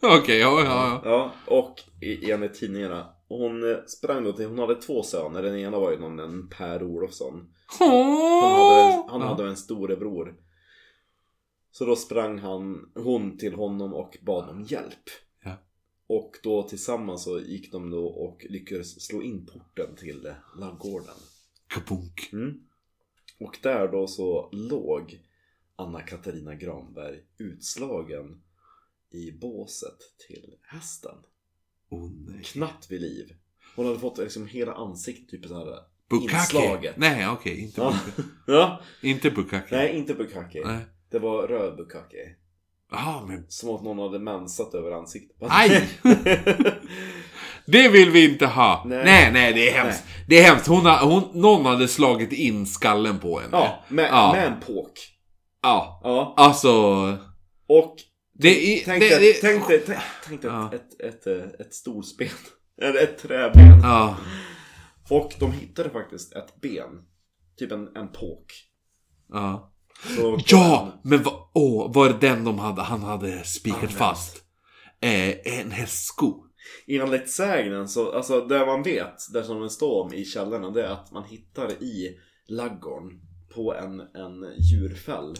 Okej, 0.00 0.38
ja, 0.38 0.60
ja, 0.64 0.64
ja. 0.64 1.00
Ja, 1.04 1.32
och 1.46 1.74
enligt 2.28 2.54
tidningarna. 2.54 3.06
Hon 3.38 3.70
eh, 3.70 3.84
sprang 3.86 4.24
då 4.24 4.32
till, 4.32 4.46
hon 4.46 4.58
hade 4.58 4.74
två 4.74 5.02
söner. 5.02 5.42
Den 5.42 5.58
ena 5.58 5.78
var 5.78 5.90
ju 5.92 5.98
någon, 5.98 6.18
en 6.18 6.48
Per 6.48 6.82
Olofsson. 6.82 7.54
Han 7.78 7.88
hade, 8.52 8.92
en- 8.92 9.08
han 9.08 9.20
Ja. 9.20 9.26
hade 9.26 9.44
en 9.48 9.56
storebror. 9.56 10.36
Så 11.70 11.84
då 11.84 11.96
sprang 11.96 12.38
han, 12.38 12.92
hon 12.94 13.38
till 13.38 13.54
honom 13.54 13.94
och 13.94 14.18
bad 14.22 14.48
om 14.48 14.62
hjälp. 14.62 15.10
Ja. 15.44 15.56
Och 16.06 16.36
då 16.42 16.62
tillsammans 16.62 17.24
så 17.24 17.40
gick 17.40 17.72
de 17.72 17.90
då 17.90 18.06
och 18.06 18.46
lyckades 18.50 19.02
slå 19.06 19.22
in 19.22 19.46
porten 19.46 19.96
till 19.96 20.26
eh, 20.26 20.32
laggården. 20.58 21.14
Kabunk. 21.66 22.28
Mm. 22.32 22.60
Och 23.40 23.58
där 23.62 23.88
då 23.88 24.06
så 24.06 24.48
låg 24.52 25.20
Anna-Katarina 25.76 26.54
Granberg 26.54 27.20
utslagen 27.38 28.42
i 29.10 29.32
båset 29.32 29.98
till 30.28 30.54
hästen. 30.62 31.14
Oh, 31.92 32.10
nej. 32.26 32.42
Knappt 32.44 32.90
vid 32.90 33.00
liv. 33.00 33.26
Hon 33.76 33.86
hade 33.86 33.98
fått 33.98 34.18
liksom 34.18 34.46
hela 34.46 34.72
ansiktet 34.74 35.28
typ 35.28 35.46
så 35.46 35.58
här 35.58 35.66
Bukake? 36.10 36.36
inslaget. 36.36 36.96
Nej, 36.96 37.28
okej. 37.28 37.60
inte, 37.60 37.80
Ja. 37.80 37.94
bu- 38.16 38.22
ja. 38.46 38.80
inte 39.02 39.30
bukake. 39.30 39.76
Nej, 39.76 39.96
inte 39.96 40.14
bukake. 40.14 40.62
Nej. 40.64 40.78
Det 41.10 41.18
var 41.18 41.46
röd 41.48 41.76
bukake. 41.76 42.16
Jaha, 42.90 43.26
men 43.26 43.44
Som 43.48 43.70
att 43.74 43.82
någon 43.82 43.98
hade 43.98 44.18
mensat 44.18 44.74
över 44.74 44.90
ansiktet. 44.92 45.36
Aj! 45.40 45.88
det 47.66 47.88
vill 47.88 48.10
vi 48.10 48.24
inte 48.32 48.46
ha. 48.46 48.82
Nej. 48.86 49.04
Nej, 49.04 49.32
nej, 49.32 49.52
det 49.52 49.70
är 49.70 49.82
hemskt. 49.82 50.04
Det 50.28 50.38
är 50.38 50.44
hemskt. 50.44 50.66
Hon, 50.66 50.86
har, 50.86 51.06
hon, 51.06 51.40
någon 51.40 51.66
hade 51.66 51.88
slagit 51.88 52.32
in 52.32 52.66
skallen 52.66 53.18
på 53.18 53.38
henne. 53.38 53.50
ja, 53.56 53.84
med, 53.88 54.08
Ja. 54.10 54.32
med 54.32 54.46
en 54.46 54.60
påk. 54.60 54.92
Ja. 55.62 56.00
Ja. 56.04 56.34
Alltså... 56.36 56.70
Och 57.66 57.96
Det 58.42 58.82
tänk 58.84 59.02
det, 59.02 59.18
dig 59.18 59.34
tänk 59.40 59.68
dig- 59.68 59.82
tänk- 59.86 59.98
tänk 60.26 60.42
dig 60.42 60.50
Ja. 60.50 60.70
ett, 60.74 61.00
ett, 61.00 61.26
ett, 61.26 61.60
ett 61.60 61.74
stolsben. 61.74 62.28
Eller 62.82 63.02
ett 63.02 63.18
träben. 63.18 63.80
Ja. 63.82 64.16
Och 65.10 65.32
de 65.38 65.52
hittade 65.52 65.90
faktiskt 65.90 66.32
ett 66.32 66.60
ben. 66.60 66.88
Typ 67.58 67.72
en, 67.72 67.96
en 67.96 68.08
påk. 68.12 68.46
Ja. 69.28 69.72
Så 70.16 70.38
Ja! 70.46 71.00
Men 71.04 71.22
vad... 71.22 71.34
Åh, 71.54 71.92
var 71.94 72.08
det 72.08 72.18
den 72.28 72.44
de 72.44 72.58
hade, 72.58 72.82
han 72.82 73.02
hade 73.02 73.44
spikat 73.44 73.92
fast? 73.92 74.36
Eh, 75.00 75.58
en 75.60 75.70
hästsko. 75.70 76.44
Enligt 76.86 77.30
sägnen 77.30 77.88
så, 77.88 78.12
alltså 78.12 78.40
det 78.40 78.66
man 78.66 78.82
vet, 78.82 79.32
där 79.32 79.42
som 79.42 79.60
det 79.60 79.70
står 79.70 80.02
om 80.04 80.12
i 80.14 80.24
källorna, 80.24 80.70
det 80.70 80.82
är 80.82 80.90
att 80.90 81.12
man 81.12 81.24
hittar 81.24 81.70
i 81.82 82.18
laggården 82.48 83.20
på 83.54 83.74
en, 83.74 84.00
en 84.00 84.54
djurfäll 84.58 85.34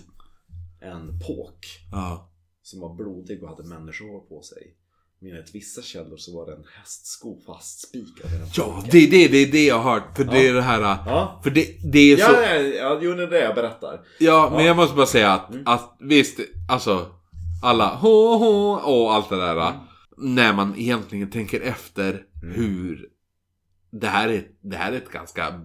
en 0.80 1.18
påk 1.26 1.66
Ja. 1.92 2.31
Som 2.62 2.80
var 2.80 2.94
blodig 2.94 3.42
och 3.42 3.48
hade 3.48 3.68
människohår 3.68 4.20
på 4.20 4.42
sig. 4.42 4.74
Men 5.18 5.30
enligt 5.30 5.54
vissa 5.54 5.82
källor 5.82 6.16
så 6.16 6.36
var 6.36 6.46
det 6.46 6.52
en 6.52 6.64
hästsko 6.78 7.38
fastspikad 7.46 8.32
i 8.34 8.36
den 8.38 8.48
Ja, 8.56 8.84
det 8.90 8.98
är 8.98 9.10
det, 9.10 9.28
det, 9.28 9.38
är 9.38 9.52
det 9.52 9.66
jag 9.66 9.78
har 9.78 9.92
hört. 9.94 10.16
För 10.16 10.24
det 10.24 10.48
är 10.48 10.54
det 10.54 10.62
här... 10.62 10.80
Ja, 10.80 11.40
För 11.44 11.50
det, 11.50 11.66
det 11.92 11.98
är 12.12 12.16
så... 12.16 12.22
ja, 12.22 12.42
ja, 12.42 12.56
ja, 12.60 12.98
jo 13.02 13.12
det 13.14 13.22
är 13.22 13.26
det 13.30 13.40
jag 13.40 13.54
berättar. 13.54 14.00
Ja, 14.18 14.48
men 14.50 14.60
Ja. 14.60 14.66
jag 14.66 14.76
måste 14.76 14.96
bara 14.96 15.06
säga 15.06 15.32
att, 15.32 15.50
Mm. 15.50 15.62
att 15.66 15.96
visst, 16.00 16.40
alltså 16.68 17.06
alla 17.62 17.94
hå 17.94 18.36
hå 18.36 18.72
och 18.72 19.14
allt 19.14 19.28
det 19.28 19.36
där. 19.36 19.56
Mm. 19.68 19.80
När 20.16 20.52
man 20.52 20.74
egentligen 20.78 21.30
tänker 21.30 21.60
efter 21.60 22.26
Mm. 22.42 22.54
hur 22.54 23.08
det 23.90 24.06
här, 24.06 24.28
är, 24.28 24.44
det 24.60 24.76
här 24.76 24.92
är 24.92 24.96
ett 24.96 25.10
ganska 25.12 25.60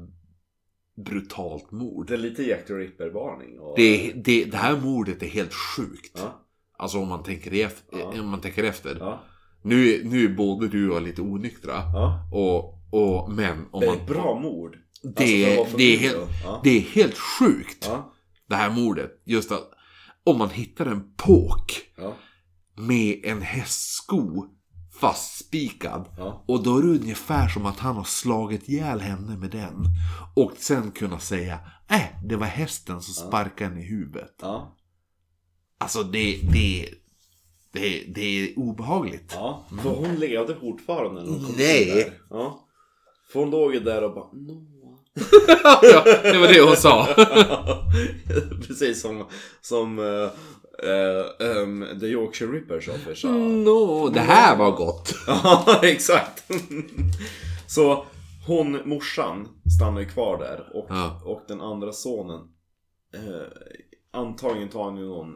brutalt 1.05 1.71
mord. 1.71 2.07
Det 2.07 2.13
är 2.13 2.17
lite 2.17 2.43
Jack 2.43 2.67
the 2.67 2.73
Ripper-varning. 2.73 3.59
Och... 3.59 3.73
Det, 3.77 4.11
det, 4.15 4.45
det 4.45 4.57
här 4.57 4.77
mordet 4.79 5.23
är 5.23 5.27
helt 5.27 5.53
sjukt. 5.53 6.11
Ja, 6.15 6.46
Alltså 6.77 6.99
om 6.99 7.07
man 7.07 7.23
tänker, 7.23 7.51
ef- 7.51 7.83
Ja. 7.91 8.21
om 8.21 8.27
man 8.29 8.41
tänker 8.41 8.63
efter. 8.63 8.97
ja, 8.99 9.23
Nu, 9.63 10.01
nu 10.03 10.25
är 10.25 10.29
både 10.29 10.67
du 10.67 10.89
och 10.89 10.95
jag 10.95 11.03
lite 11.03 11.21
onyktra. 11.21 11.73
ja. 11.93 12.29
Och, 12.31 12.73
och, 12.91 13.31
men 13.31 13.65
om 13.71 13.79
Det 13.79 13.85
är 13.85 13.89
man... 13.91 13.97
ett 13.97 14.07
bra 14.07 14.39
mord. 14.39 14.75
Det, 15.15 15.45
Alltså, 15.57 15.63
vara 15.63 15.77
det, 15.77 15.95
är 15.95 15.97
helt, 15.99 16.17
ja. 16.43 16.61
det 16.63 16.77
är 16.77 16.81
helt 16.81 17.17
sjukt. 17.17 17.85
Ja, 17.89 18.13
Det 18.49 18.55
här 18.55 18.69
mordet. 18.69 19.11
Just 19.25 19.51
att 19.51 19.69
om 20.25 20.37
man 20.37 20.49
hittar 20.49 20.85
en 20.85 21.13
påk. 21.15 21.81
ja, 21.97 22.13
med 22.75 23.19
en 23.23 23.41
hästsko 23.41 24.45
fastspikad. 24.99 26.05
ja. 26.17 26.43
Och 26.47 26.63
då 26.63 26.77
är 26.77 26.81
det 26.81 26.87
ungefär 26.87 27.47
som 27.47 27.65
att 27.65 27.79
han 27.79 27.95
har 27.95 28.03
slagit 28.03 28.69
ihjäl 28.69 28.99
henne 29.01 29.37
med 29.37 29.51
den. 29.51 29.85
Och 30.35 30.51
sen 30.57 30.91
kunna 30.91 31.19
säga, 31.19 31.59
äh, 31.89 32.01
det 32.23 32.35
var 32.35 32.45
hästen 32.47 33.01
som 33.01 33.13
sparkade 33.27 33.69
henne 33.69 33.81
i 33.81 33.87
huvudet. 33.89 34.35
ja. 34.41 34.73
Alltså 35.77 36.03
det, 36.03 36.39
det, 36.53 36.89
det, 37.71 38.03
det 38.07 38.21
är 38.21 38.59
obehagligt. 38.59 39.31
Ja, 39.35 39.65
för 39.83 39.89
hon 39.89 40.15
levde 40.15 40.55
fortfarande 40.55 41.21
när 41.23 41.29
hon 41.29 41.45
kom 41.45 41.55
Nej. 41.57 41.89
in 41.89 41.95
där. 41.95 42.13
Ja. 42.29 42.67
För 43.31 43.39
hon 43.39 43.49
låg 43.49 43.73
ju 43.73 43.79
där 43.79 44.03
och 44.03 44.13
bara 44.13 44.31
Noah. 44.33 44.97
ja, 45.83 46.03
det 46.23 46.37
var 46.37 46.47
det 46.47 46.61
hon 46.61 46.75
sa. 46.75 47.07
Precis 48.67 49.01
som, 49.01 49.25
som 49.61 49.99
uh, 49.99 50.29
um, 51.39 51.99
The 51.99 52.05
Yorkshire 52.05 52.51
Ripper 52.51 52.79
sa 52.79 52.91
för 52.91 53.27
no, 53.63 54.09
det 54.09 54.19
här 54.19 54.57
var 54.57 54.71
gott. 54.71 55.15
Ja, 55.27 55.79
exakt. 55.83 56.43
Så 57.67 58.05
hon, 58.47 58.89
morsan, 58.89 59.47
stannar 59.77 59.99
ju 60.01 60.07
kvar 60.07 60.37
där 60.37 60.69
och, 60.73 60.85
Ja. 60.89 61.21
och 61.25 61.41
den 61.47 61.61
andra 61.61 61.91
sonen 61.93 62.39
eh, 63.13 63.47
Antagligen 64.13 64.69
tar 64.69 64.83
han 64.83 64.97
ju 64.97 65.05
någon, 65.05 65.33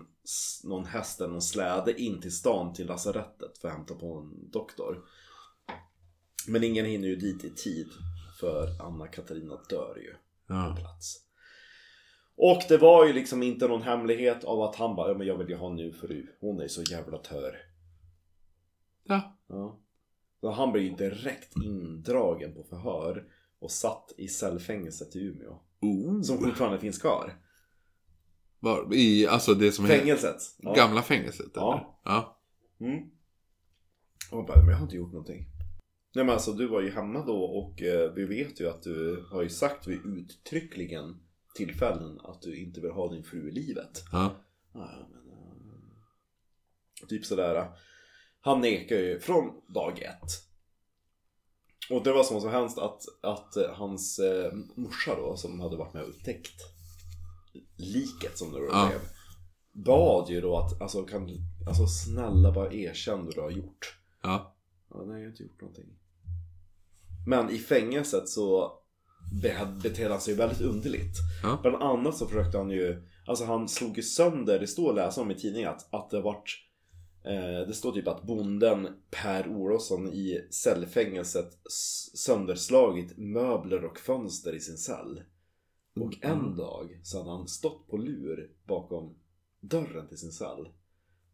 någon 0.63 0.85
häst 0.85 1.21
eller 1.21 1.31
någon 1.31 1.41
släde 1.41 2.01
in 2.01 2.21
till 2.21 2.35
stan 2.35 2.73
till 2.73 2.87
lasarettet 2.87 3.57
för 3.57 3.67
att 3.67 3.73
hämta 3.73 3.95
på 3.95 4.17
en 4.17 4.51
doktor. 4.51 5.03
Men 6.47 6.63
ingen 6.63 6.85
hinner 6.85 7.07
ju 7.07 7.15
dit 7.15 7.43
i 7.43 7.49
tid 7.49 7.87
för 8.39 8.81
Anna-Katarina 8.81 9.59
dör 9.69 9.97
ju 9.97 10.15
Ja. 10.47 10.75
plats. 10.79 11.17
Och 12.35 12.61
det 12.69 12.77
var 12.77 13.05
ju 13.07 13.13
liksom 13.13 13.43
inte 13.43 13.67
någon 13.67 13.81
hemlighet 13.81 14.43
av 14.43 14.61
att 14.61 14.75
han 14.75 14.95
bara, 14.95 15.07
ja 15.11 15.17
men 15.17 15.27
jag 15.27 15.37
vill 15.37 15.49
ju 15.49 15.55
ha 15.55 15.69
en 15.69 15.75
ny 15.75 15.91
fru. 15.93 16.27
Hon 16.39 16.59
är 16.59 16.63
ju 16.63 16.69
så 16.69 16.83
jävla 16.83 17.17
tör. 17.17 17.55
Ja. 19.03 19.37
Ja. 19.47 19.79
Så 20.41 20.51
han 20.51 20.71
blev 20.71 20.83
ju 20.83 20.95
direkt 20.95 21.55
indragen 21.63 22.53
på 22.53 22.63
förhör 22.63 23.25
och 23.59 23.71
satt 23.71 24.11
i 24.17 24.27
cellfängelset 24.27 25.15
i 25.15 25.19
Umeå. 25.19 25.59
Oh. 25.81 26.21
Som 26.21 26.37
fortfarande 26.37 26.79
finns 26.79 26.97
kvar. 26.97 27.33
Var, 28.63 28.93
I, 28.93 29.27
alltså 29.27 29.53
det 29.53 29.71
som 29.71 29.87
Fängelset. 29.87 30.41
Ja. 30.57 30.73
gamla 30.73 31.01
fängelset? 31.01 31.51
Ja. 31.53 31.73
Eller? 31.73 32.15
ja. 32.15 32.37
Mm. 32.79 33.09
Och 34.31 34.45
bara, 34.45 34.57
men 34.57 34.69
jag 34.69 34.75
har 34.75 34.83
inte 34.83 34.95
gjort 34.95 35.11
någonting. 35.11 35.45
Nej 36.15 36.25
men 36.25 36.33
alltså 36.33 36.53
du 36.53 36.67
var 36.67 36.81
ju 36.81 36.91
hemma 36.91 37.25
då 37.25 37.43
och 37.43 37.81
eh, 37.81 38.11
vi 38.11 38.25
vet 38.25 38.61
ju 38.61 38.69
att 38.69 38.83
du 38.83 39.25
har 39.31 39.41
ju 39.41 39.49
sagt 39.49 39.87
vid 39.87 40.05
uttryckligen 40.05 41.19
tillfällen 41.55 42.19
att 42.23 42.41
du 42.41 42.57
inte 42.57 42.81
vill 42.81 42.91
ha 42.91 43.11
din 43.11 43.23
fru 43.23 43.49
i 43.49 43.51
livet. 43.51 44.03
Ja. 44.11 44.35
Ja, 44.73 45.09
men, 45.11 45.31
eh, 45.31 47.07
typ 47.07 47.25
sådär. 47.25 47.67
Han 48.41 48.61
nekar 48.61 48.95
ju 48.95 49.19
från 49.19 49.61
dag 49.67 49.99
ett. 49.99 50.51
Och 51.89 52.03
det 52.03 52.13
var 52.13 52.23
som 52.23 52.41
så 52.41 52.49
hemskt 52.49 52.77
att, 52.77 53.03
att 53.21 53.57
eh, 53.57 53.73
hans 53.73 54.19
eh, 54.19 54.53
morsa 54.75 55.15
då, 55.15 55.37
som 55.37 55.59
hade 55.59 55.77
varit 55.77 55.93
med 55.93 56.03
och 56.03 56.09
upptäckt 56.09 56.80
liket 57.81 58.37
som 58.37 58.51
det 58.51 58.59
då 58.59 58.65
Ja. 58.71 58.87
blev. 58.89 59.01
Bad 59.85 60.29
ju 60.29 60.41
då 60.41 60.57
att, 60.57 60.81
alltså, 60.81 61.03
kan, 61.03 61.29
alltså 61.67 61.87
snälla 61.87 62.51
bara 62.51 62.73
erkänn 62.73 63.25
vad 63.25 63.35
du 63.35 63.41
har 63.41 63.51
gjort. 63.51 63.97
Ja. 64.23 64.55
Ja, 64.89 64.97
nej, 65.05 65.15
jag 65.15 65.25
har 65.25 65.31
inte 65.31 65.43
gjort 65.43 65.61
någonting. 65.61 65.85
Men 67.27 67.49
i 67.49 67.57
fängelset 67.57 68.29
så 68.29 68.71
be- 69.41 69.79
betedde 69.83 70.09
han 70.09 70.21
sig 70.21 70.33
väldigt 70.35 70.61
underligt. 70.61 71.15
Ja. 71.43 71.59
Bland 71.61 71.83
annat 71.83 72.17
så 72.17 72.27
försökte 72.27 72.57
han 72.57 72.69
ju, 72.69 73.07
alltså 73.27 73.45
han 73.45 73.67
slog 73.67 73.97
ju 73.97 74.03
sönder, 74.03 74.59
det 74.59 74.67
står 74.67 74.89
att 74.89 74.95
läsa 74.95 75.21
om 75.21 75.31
i 75.31 75.35
tidningen 75.35 75.69
att, 75.69 75.93
att 75.93 76.09
det 76.09 76.21
vart 76.21 76.67
eh, 77.25 77.67
det 77.67 77.73
står 77.73 77.91
typ 77.91 78.07
att 78.07 78.23
bonden 78.23 78.87
Per 79.11 79.47
Olofsson 79.47 80.07
i 80.13 80.47
cellfängelset 80.51 81.49
sönderslagit 82.15 83.17
möbler 83.17 83.85
och 83.85 83.99
fönster 83.99 84.55
i 84.55 84.59
sin 84.59 84.77
cell. 84.77 85.21
Och 85.95 86.17
en 86.21 86.39
Mm. 86.39 86.55
dag 86.57 86.99
så 87.03 87.17
hade 87.17 87.29
han 87.29 87.47
stått 87.47 87.87
på 87.87 87.97
lur 87.97 88.51
bakom 88.67 89.15
dörren 89.59 90.07
till 90.07 90.17
sin 90.17 90.31
cell. 90.31 90.69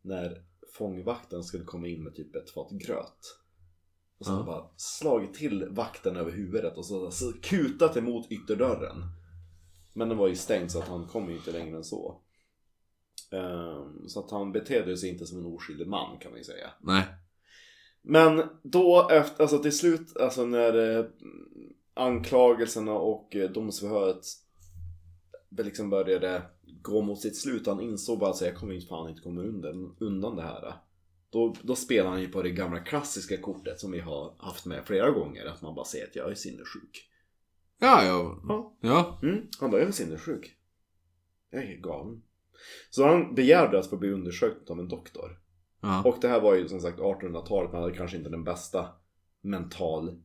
När 0.01 0.43
fångvakten 0.77 1.43
skulle 1.43 1.63
komma 1.63 1.87
in 1.87 2.03
med 2.03 2.15
typ 2.15 2.35
ett 2.35 2.49
fat 2.49 2.71
gröt. 2.71 3.19
Och 4.19 4.25
så 4.25 4.31
Ja. 4.31 4.43
bara 4.43 4.69
slagit 4.75 5.33
till 5.33 5.65
vakten 5.69 6.15
över 6.15 6.31
huvudet 6.31 6.77
och 6.77 6.85
så, 6.85 7.11
så 7.11 7.33
kutat 7.33 7.97
emot 7.97 8.31
ytterdörren. 8.31 8.97
Men 9.93 10.09
den 10.09 10.17
var 10.17 10.27
ju 10.27 10.35
stängd 10.35 10.71
så 10.71 10.79
att 10.79 10.87
han 10.87 11.07
kom 11.07 11.29
ju 11.29 11.35
inte 11.35 11.51
längre 11.51 11.77
än 11.77 11.83
så. 11.83 12.21
Ehm, 13.31 14.07
så 14.07 14.19
att 14.19 14.31
han 14.31 14.51
betedde 14.51 14.97
sig 14.97 15.09
inte 15.09 15.25
som 15.25 15.39
en 15.39 15.45
oskyldig 15.45 15.87
man 15.87 16.19
kan 16.19 16.31
man 16.31 16.37
ju 16.37 16.43
säga. 16.43 16.69
Nej. 16.81 17.03
Men 18.01 18.43
då 18.63 19.07
efter, 19.11 19.41
alltså 19.43 19.59
till 19.59 19.77
slut, 19.77 20.17
alltså 20.17 20.45
när 20.45 20.97
eh, 20.99 21.05
anklagelserna 21.93 22.93
och 22.93 23.35
eh, 23.35 23.51
domsförhöret 23.51 24.25
liksom 25.49 25.89
började 25.89 26.41
gå 26.81 27.01
mot 27.01 27.21
sitt 27.21 27.37
slut, 27.37 27.67
han 27.67 27.81
insåg 27.81 28.19
bara 28.19 28.29
att 28.29 28.41
jag 28.41 28.55
kommer 28.55 28.73
inte 28.73 28.87
fan 28.87 29.09
inte 29.09 29.21
komma 29.21 29.41
undan, 29.41 29.95
undan 29.99 30.35
det 30.35 30.41
här. 30.41 30.73
Då, 31.29 31.55
då 31.61 31.75
spelar 31.75 32.09
han 32.09 32.21
ju 32.21 32.27
på 32.27 32.41
det 32.41 32.49
gamla 32.49 32.79
klassiska 32.79 33.37
kortet 33.37 33.79
som 33.79 33.91
vi 33.91 33.99
har 33.99 34.35
haft 34.37 34.65
med 34.65 34.85
flera 34.85 35.11
gånger, 35.11 35.45
att 35.45 35.61
man 35.61 35.75
bara 35.75 35.85
säger 35.85 36.07
att 36.07 36.15
jag 36.15 36.31
är 36.31 36.35
sinnessjuk. 36.35 37.09
Ja, 37.79 38.03
ja. 38.05 38.41
Ja. 38.47 38.77
Ja. 38.81 39.19
Mm, 39.23 39.47
han 39.59 39.71
bara, 39.71 39.81
jag 39.81 39.87
är 39.87 39.91
sinnessjuk. 39.91 40.55
Jag 41.49 41.63
är 41.63 41.77
galen. 41.77 42.23
Så 42.89 43.07
han 43.07 43.35
begärde 43.35 43.79
att 43.79 43.89
få 43.89 43.97
bli 43.97 44.11
undersökt 44.11 44.69
av 44.69 44.79
en 44.79 44.87
doktor. 44.87 45.39
ja. 45.81 46.03
Och 46.03 46.17
det 46.21 46.27
här 46.27 46.41
var 46.41 46.55
ju 46.55 46.67
som 46.67 46.79
sagt 46.79 46.99
1800-talet, 46.99 47.71
man 47.71 47.81
hade 47.81 47.95
kanske 47.95 48.17
inte 48.17 48.29
den 48.29 48.43
bästa 48.43 48.87
mental... 49.41 50.21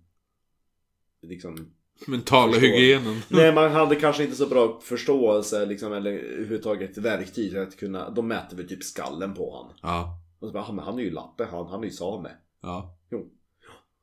Liksom... 1.22 1.74
Mentala 2.06 2.52
Förstår. 2.52 2.66
hygienen. 2.68 3.22
Nej, 3.28 3.54
man 3.54 3.70
hade 3.70 3.96
kanske 3.96 4.24
inte 4.24 4.36
så 4.36 4.46
bra 4.46 4.80
förståelse 4.82 5.66
liksom, 5.66 5.92
eller 5.92 6.10
överhuvudtaget 6.12 6.98
verktyg 6.98 7.56
att 7.56 7.76
kunna... 7.76 8.10
De 8.10 8.28
mäter 8.28 8.56
väl 8.56 8.68
typ 8.68 8.82
skallen 8.82 9.34
på 9.34 9.56
han. 9.56 9.78
Ja. 9.92 10.18
Och 10.40 10.48
så 10.48 10.52
bara, 10.52 10.64
"Ah, 10.64 10.72
men 10.72 10.84
han 10.84 10.98
är 10.98 11.02
ju 11.02 11.10
lappe, 11.10 11.44
han, 11.50 11.66
han 11.66 11.80
är 11.80 11.84
ju 11.84 11.90
same. 11.90 12.30
Ja. 12.62 12.98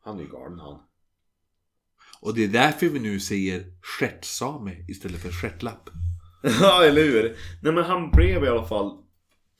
Han 0.04 0.18
är 0.20 0.24
ju 0.24 0.30
galen 0.30 0.60
han. 0.60 0.80
Och 2.22 2.34
det 2.36 2.44
är 2.44 2.48
därför 2.48 2.86
vi 2.90 3.00
nu 3.00 3.20
säger 3.20 3.64
stjärtsame 3.82 4.86
istället 4.88 5.22
för 5.22 5.30
stjärtlapp. 5.32 5.90
Ja, 6.62 6.84
eller 6.84 7.02
hur? 7.04 7.36
Nej 7.62 7.74
men 7.74 7.84
han 7.84 8.12
blev 8.12 8.44
i 8.44 8.48
alla 8.48 8.64
fall 8.68 9.04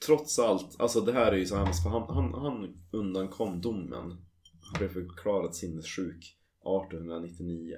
Trots 0.06 0.38
allt, 0.38 0.76
alltså 0.80 1.00
det 1.00 1.12
här 1.12 1.32
är 1.32 1.36
ju 1.36 1.46
så 1.46 1.56
hemskt 1.56 1.82
för 1.82 1.90
han, 1.90 2.02
han, 2.14 2.34
han 2.34 2.76
undankom 2.90 3.60
domen 3.60 4.10
Han 4.62 4.78
blev 4.78 4.88
förklarad 4.92 5.54
sinnessjuk 5.54 6.36
1899 6.60 7.76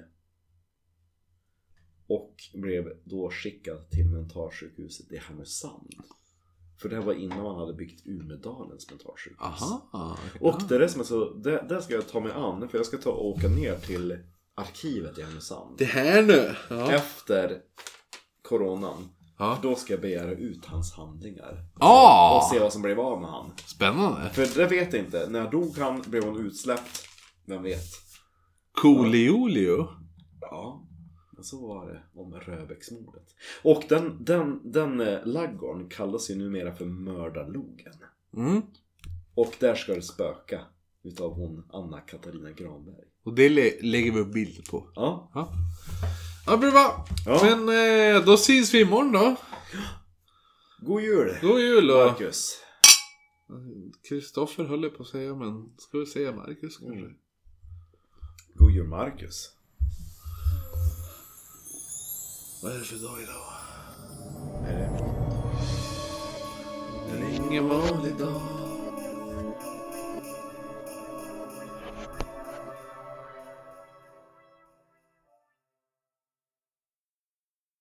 Och 2.07 2.35
blev 2.53 2.89
då 3.03 3.29
skickad 3.29 3.89
till 3.89 4.05
mentalsjukhuset 4.05 5.11
i 5.11 5.17
Härnösand 5.17 5.93
För 6.81 6.89
det 6.89 6.95
här 6.95 7.03
var 7.03 7.13
innan 7.13 7.43
man 7.43 7.59
hade 7.59 7.73
byggt 7.73 8.07
Umedalens 8.07 8.89
mentalsjukhus 8.89 9.39
Aha. 9.39 10.17
Och 10.39 10.61
det 10.69 10.75
är 10.75 10.79
det 10.79 10.89
som 10.89 11.01
är 11.01 11.05
så, 11.05 11.33
det, 11.33 11.65
det 11.69 11.81
ska 11.81 11.93
jag 11.93 12.07
ta 12.07 12.19
mig 12.19 12.31
an 12.31 12.69
för 12.69 12.77
jag 12.77 12.85
ska 12.85 12.97
ta 12.97 13.11
och 13.11 13.27
åka 13.27 13.47
ner 13.47 13.77
till 13.77 14.17
arkivet 14.55 15.17
i 15.17 15.21
Härnösand 15.21 15.77
Det 15.77 15.85
här 15.85 16.21
nu. 16.21 16.55
Ja. 16.69 16.91
Efter 16.91 17.61
coronan 18.41 19.09
ja. 19.37 19.59
då 19.61 19.75
ska 19.75 19.93
jag 19.93 20.01
begära 20.01 20.31
ut 20.31 20.65
hans 20.65 20.93
handlingar. 20.93 21.65
Ah! 21.79 22.37
Och 22.37 22.43
se 22.43 22.59
vad 22.59 22.73
som 22.73 22.81
blev 22.81 22.99
av 22.99 23.21
med 23.21 23.29
han. 23.29 23.51
Spännande. 23.65 24.29
För 24.29 24.59
det 24.59 24.67
vet 24.67 24.93
jag 24.93 25.05
inte. 25.05 25.29
När 25.29 25.51
dog 25.51 25.77
han? 25.77 26.01
Blev 26.07 26.25
han 26.25 26.45
utsläppt? 26.45 27.07
Vem 27.45 27.63
vet? 27.63 27.85
Coolio. 28.81 29.87
Ja, 30.41 30.87
så 31.43 31.67
var 31.67 31.87
det 31.87 32.03
om 32.21 32.33
Röbäcksmordet. 32.33 33.35
Och 33.63 33.83
den, 33.89 34.17
den, 34.23 34.71
den 34.71 35.01
eh, 35.01 35.25
laggården 35.25 35.89
kallas 35.89 36.29
ju 36.29 36.35
numera 36.35 36.75
för 36.75 36.85
Mördarlogen. 36.85 37.93
Mm. 38.37 38.61
Och 39.35 39.55
där 39.59 39.75
ska 39.75 39.93
det 39.95 40.01
spöka 40.01 40.61
utav 41.03 41.33
hon 41.33 41.63
Anna-Katarina 41.73 42.51
Granberg. 42.51 43.05
Och 43.23 43.33
det 43.33 43.49
lä- 43.49 43.81
lägger 43.81 44.11
vi 44.11 44.19
upp 44.19 44.33
bild 44.33 44.69
på. 44.69 44.89
Ja, 44.95 45.31
Ja. 45.33 45.53
Ja, 46.47 46.57
bra. 46.57 47.05
Ja. 47.25 47.39
Men 47.43 47.69
eh, 48.15 48.25
då 48.25 48.37
syns 48.37 48.73
vi 48.73 48.81
imorgon 48.81 49.11
då. 49.11 49.35
god 50.79 51.01
jul! 51.01 51.37
God 51.41 51.59
jul 51.59 51.91
och... 51.91 51.97
Marcus! 51.97 52.57
Kristoffer 54.09 54.63
höll 54.63 54.83
jag 54.83 54.97
på 54.97 55.03
att 55.03 55.09
säga, 55.09 55.35
men 55.35 55.73
ska 55.77 55.97
vi 55.97 56.05
säga 56.05 56.31
Marcus 56.31 56.77
kanske? 56.77 56.99
Mm. 56.99 57.13
God 58.55 58.71
jul 58.71 58.87
Marcus! 58.87 59.49
Vad 62.63 62.71
är 62.71 62.79
det 62.79 62.85
för 62.85 62.95
dag 68.17 68.62